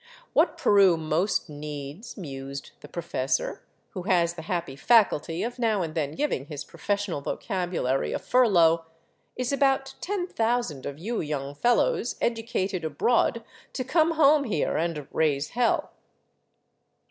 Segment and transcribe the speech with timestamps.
[0.33, 3.61] "What Peru most needs," mused the professor,
[3.91, 8.47] who has the happy faculty of now and then giving his professional vocabulary a fur
[8.47, 8.85] lough,"
[9.35, 13.43] is about ten thousand of you young fellows educated abroad
[13.73, 15.91] to come home here and raise hell."